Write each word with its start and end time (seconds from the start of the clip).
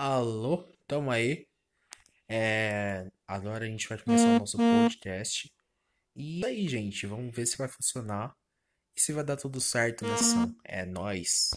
Alô, 0.00 0.64
tamo 0.86 1.10
aí. 1.10 1.44
É, 2.28 3.10
agora 3.26 3.64
a 3.64 3.68
gente 3.68 3.88
vai 3.88 3.98
começar 3.98 4.28
o 4.28 4.38
nosso 4.38 4.56
uhum. 4.56 4.84
podcast. 4.84 5.52
E 6.14 6.46
aí, 6.46 6.68
gente, 6.68 7.04
vamos 7.04 7.34
ver 7.34 7.46
se 7.46 7.58
vai 7.58 7.66
funcionar 7.66 8.32
e 8.96 9.00
se 9.00 9.12
vai 9.12 9.24
dar 9.24 9.36
tudo 9.36 9.60
certo 9.60 10.06
nessa. 10.06 10.36
Uhum. 10.36 10.54
É 10.62 10.86
nós. 10.86 11.50